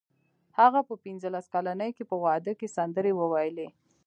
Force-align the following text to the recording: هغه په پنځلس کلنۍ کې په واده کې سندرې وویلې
هغه 0.59 0.79
په 0.87 0.93
پنځلس 1.03 1.45
کلنۍ 1.53 1.91
کې 1.97 2.03
په 2.11 2.15
واده 2.23 2.51
کې 2.59 2.73
سندرې 2.77 3.11
وویلې 3.15 3.67